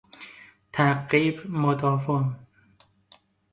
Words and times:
تعقیب 0.71 1.47
مداوم 1.47 2.35